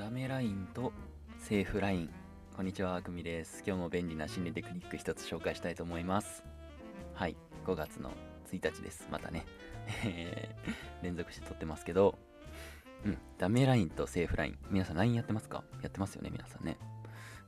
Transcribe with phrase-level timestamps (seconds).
[0.00, 0.94] ダメラインと
[1.38, 2.10] セーフライン。
[2.56, 3.62] こんにちはあくみです。
[3.66, 6.42] 今日も便利な心理テクニック一つ紹介したいと思います。
[7.12, 7.36] はい。
[7.66, 8.10] 5月の
[8.50, 9.06] 1日です。
[9.10, 9.44] またね。
[11.04, 12.18] 連続して撮ってますけど。
[13.04, 13.18] うん。
[13.36, 14.58] ダメラインとセーフライン。
[14.70, 15.64] 皆さん LINE やってますか？
[15.82, 16.78] やってますよね皆さんね。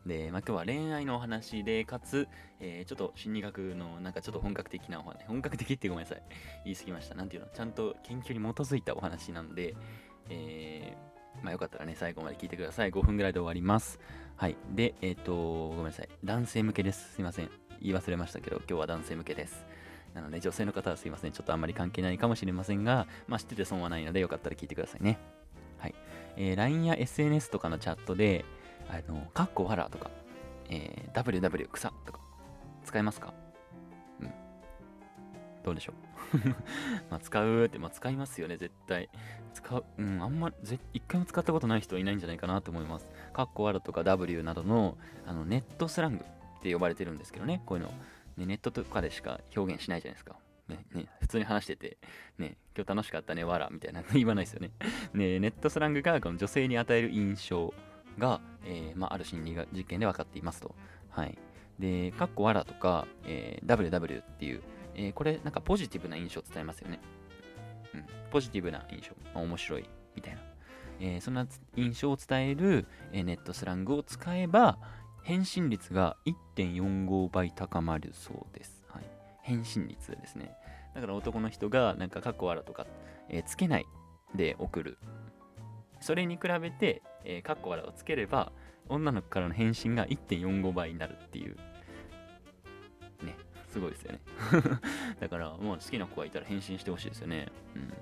[0.04, 2.28] で、まあ、今日は恋愛のお話で、かつ、
[2.60, 6.22] えー、ちょっと心理学のなんかちょっと本格的なお話、本格的ってごめんなさい。
[6.66, 7.14] 言い過ぎました。
[7.14, 7.48] なんていうの？
[7.48, 9.74] ちゃんと研究に基づいたお話なんで、
[10.28, 11.11] えー、
[11.42, 12.90] まあよかったらね、最後まで聞いてください。
[12.90, 13.98] 5分ぐらいで終わります。
[14.36, 14.56] はい。
[14.74, 15.34] で、えっ、ー、と、
[15.68, 16.08] ごめんなさい。
[16.24, 17.14] 男性向けです。
[17.14, 17.50] すいません。
[17.80, 19.64] 言い忘れましたけど、今日は男性向けです。
[20.14, 21.32] なので、女性の方はすいません。
[21.32, 25.18] ちょっとあんまり関係ないかもしれませんが、まあ知ってて損はないので、よかったら聞いてくださいね。
[25.78, 25.94] はい。
[26.36, 28.44] えー、LINE や SNS とかのチャットで、
[28.88, 30.10] あの、カッコワラとか、
[30.68, 32.20] えー、WW 草とか
[32.84, 33.32] 使えますか？
[34.20, 34.32] うん。
[35.64, 35.92] どうでしょ
[36.34, 36.38] う？
[37.10, 39.08] まあ使うって、まあ使いますよね、絶対。
[39.52, 43.08] 使う、うん、あんま、ぜ一回も使ったことない人はいないんじゃないかなと思います。
[43.32, 47.90] カッコワラとか W などのあのネットスラングって呼ばれてるんですけどね、こういうの、
[48.36, 50.36] ね、ネットとかでしか表現しないじゃないですか。
[50.68, 51.98] ね、ね、普通に話してて、
[52.38, 54.70] ね、今日楽しかったね、わら、みたいな 言わないですよね。
[55.12, 57.74] ね、ネットスラングがこの女性に与える印象
[58.18, 60.74] が、えー、まあ、ある心理実験で分かっていますと。
[61.10, 61.38] はい。
[61.78, 64.62] で、カッコわらとか、えー、WW っていう、
[64.94, 67.00] えー、これなんかポジティブな印象を伝えますよね。
[67.94, 68.04] うん。
[68.30, 69.40] ポジティブな印象。
[69.40, 69.88] 面白い。
[70.14, 70.40] みたいな。
[71.00, 74.78] えー、そんな印象を伝える、え、ネットスラングを使えば、
[75.22, 76.16] 返信率が
[76.56, 78.82] 1.45倍高まるそうです。
[78.88, 79.02] はい。
[79.42, 80.54] 返信率ですね。
[80.94, 82.86] だから男の人が、なんか、カッコわらとか、
[83.28, 83.86] えー、つけない
[84.34, 84.98] で送る
[86.02, 87.02] それに比べて、
[87.44, 88.52] カッコ笑をつければ、
[88.88, 91.56] 女の子からの返信が1.45倍になるっていう。
[93.72, 94.20] すごいですよね。
[95.18, 97.48] だから、もう好きな子がいたら返信してほしいですよね。
[97.74, 97.92] うん。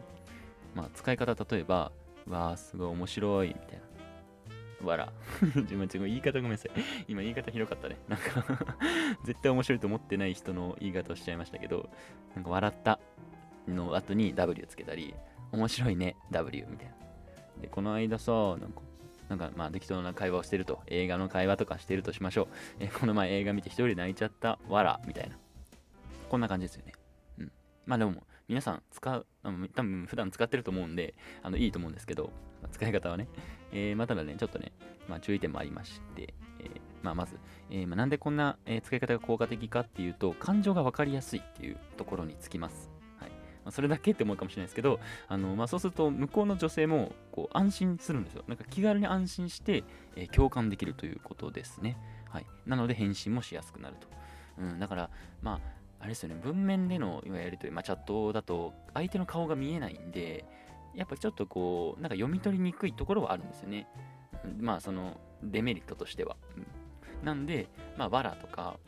[0.74, 1.92] まあ、使い方、例えば、
[2.28, 3.80] わー、すごい面白い、みたい
[4.82, 4.86] な。
[4.86, 5.12] わら。
[5.54, 6.72] 自分、言い方ごめんなさい。
[7.06, 7.96] 今言い方ひどかったね。
[8.08, 8.44] なんか
[9.24, 11.88] 絶対面白いと思ってない人の言い方をしちゃいましたけど、
[12.34, 12.98] なんか笑った
[13.68, 15.14] の後に W つけたり、
[15.52, 16.94] 面白いね、W みたいな。
[17.62, 18.82] で、この間さ、なんか、
[19.28, 22.48] なんかまあ適当な会話をしてると、映画の会話とかしてるとしましょう。
[22.80, 25.36] えこの前映画見て一人で泣いちゃった、わら、みたいな。
[26.30, 26.92] こんな感じですよね。
[27.38, 27.52] うん。
[27.86, 32.30] まあでも、皆さん使う、多分普段使ってると思うんで、あの、いいと思うんですけど、
[32.70, 33.28] 使い方はね。
[33.72, 34.72] えー、まあただね、ちょっとね、
[35.08, 37.36] まあ注意点もありまして、えー、まあまず、
[37.68, 42.92] えー、まあ、なんでこんな、え使い方が効果的かっていうと、感情がわかりやすいっていうところにつきます。
[43.18, 43.36] はいま
[43.66, 48.44] あ、それだけって思うかもしれないですけど、あのまあ、そうすると向こうの女性もこう安心するんですよ。
[48.46, 49.82] なんか気軽に安心して、
[50.14, 51.96] えー、共感できるということですね。
[52.28, 52.46] はい。
[52.66, 54.06] なので返信もしやすくなると。
[54.58, 55.10] うん、だから、
[55.42, 60.44] まあ、あれですよね、文面でのいわゆるという、まあ、チャットだと相手の顔が見えないんで、
[60.94, 63.86] やっぱちょっとこう、なんか読み取りにくいところはあるんですよね。
[64.58, 66.36] まあ、そのデメリットとしては。
[66.56, 66.60] う
[67.22, 67.68] ん、なんで、
[67.98, 68.78] まあ、わらとか、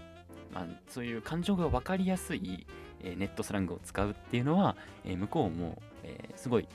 [0.53, 2.67] まあ、そういう感情が分かりやすい、
[3.01, 6.69] えネットスラングを使うっていうのは、え向こうも、えすごい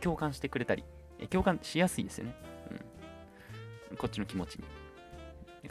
[0.00, 0.84] 共感してくれたり、
[1.18, 2.34] え共感しやすいですよね。
[3.90, 3.96] うん。
[3.96, 4.64] こっちの気持ちに。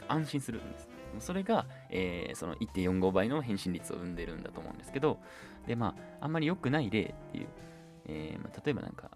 [0.08, 0.91] 安心するんです。
[1.20, 5.18] それが、えー、その1.45倍の返信率を生んでるんだと思うんですけど、
[5.66, 7.46] で、まあ、あんまり良くない例っていう、
[8.06, 9.10] えー、まあ、例えばなんか、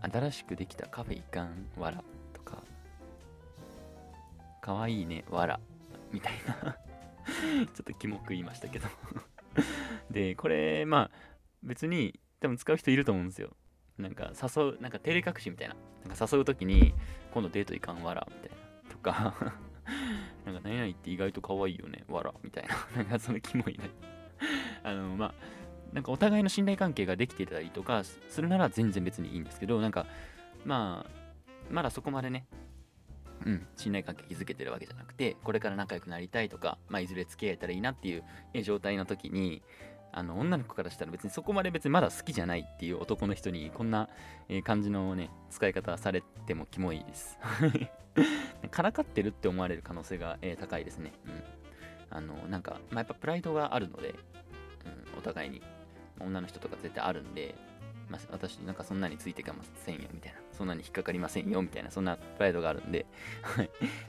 [0.00, 2.62] 新しくできたカフェ行かんわらとか、
[4.60, 5.60] かわいいねわら
[6.12, 6.76] みたいな
[7.74, 8.88] ちょっとキモく言いましたけど
[10.10, 13.56] で、これ、まあ、別に多分使う人いると思うんですよ。
[13.98, 15.76] なんか誘う、なんか照れ隠しみたいな。
[16.06, 16.94] なんか誘うときに、
[17.32, 18.90] 今度デート行かんわら、みたいな。
[18.90, 19.56] とか
[20.66, 22.74] 何々って意外と可愛いよね、わら、みたいな。
[22.96, 23.90] なんかそのキモいね。
[24.82, 25.34] あの、まあ、
[25.92, 30.06] なんかお互いの信頼関係ができてたりとかするなら全然別にいいんですけど、なんか、
[30.64, 31.10] まあ、
[31.70, 32.46] まだそこまでね、
[33.44, 39.62] うん、信頼関係築けてるわけじゃなくて、これから仲良くなりたいとか、まあ、いずれ付き合えたらいいなっていう状態の時に、
[40.12, 44.08] あの女の子からしたら別にそこまで別にまだ好きじゃないっていう男の人にこんな
[44.64, 47.38] 感じのね、使い方されてもキモいです。
[48.70, 51.12] からかってるって思われる可能性が、え、高いですね。
[51.26, 51.44] うん。
[52.10, 54.14] あの、なんか、まあ、やっぱプライドがあるので、
[55.12, 55.62] うん、お互いに。
[56.18, 57.54] 女の人とか絶対あるんで、
[58.08, 63.06] まあ、私なんかそんなについてかませんよみたいな、そんなに引っかかりませんよみたいな、そんなプライドがあるんで、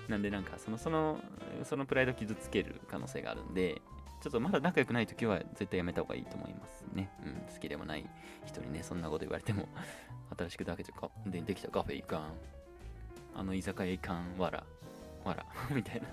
[0.07, 1.19] なんでなんかその、その、
[1.63, 3.81] そのプライド傷つける可能性があるんで、
[4.21, 7.09] ちょっとまだ仲良くない時は絶対やめた方がいいと思いますね。
[7.23, 8.09] うん、好きでもない
[8.45, 9.67] 人にね、そんなこと言われても、
[10.37, 12.33] 新しくだけでできたカフェ行かん、
[13.35, 14.63] あの居酒屋行かん、わら、
[15.23, 16.07] わら、 みたいな。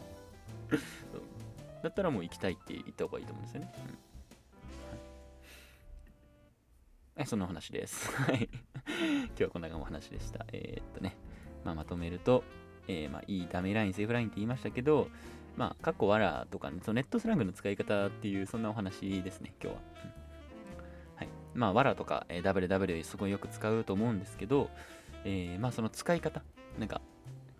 [1.82, 3.72] だったらもう行きたいって言った方がいいと思うんですよね。
[3.88, 3.98] うん
[7.26, 8.10] そんな話です。
[8.20, 8.48] はい。
[8.48, 10.44] 今日はこんなお話でした。
[10.52, 11.16] えー、っとね。
[11.64, 12.42] まあ、まとめると、
[12.88, 15.08] えー、まあ、いいダメライン、セーフラインって言いましたけど、
[15.56, 19.82] まあ、カッコワラとか、ね、そのネットスラングの使い方っていう、そんなお話ですね、今日は。
[21.16, 21.28] はい。
[21.54, 24.70] まあ、ワラとか、えー、WW すごいよく使うと思うんですけど、
[25.24, 26.42] えー、まあ、その使い方、
[26.78, 27.00] なんか、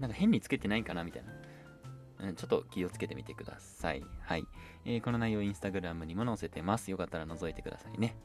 [0.01, 2.33] なんか変につけてないかなみたいな。
[2.33, 4.03] ちょっと気をつけてみてください。
[4.21, 4.47] はい。
[4.85, 6.91] えー、この内容、インスタグラムにも載せてます。
[6.91, 8.17] よかったら覗いてくださいね。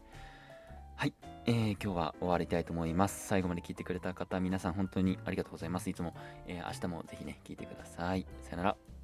[0.95, 1.13] はい、
[1.45, 3.27] えー、今日は終わりたいと思います。
[3.27, 5.89] 最後まで聞いてくれた方、皆さん本当にありがとうございます。
[5.89, 6.13] いつも、
[6.45, 8.25] えー、明日もぜひね、聞いてください。
[8.42, 8.98] さよなら。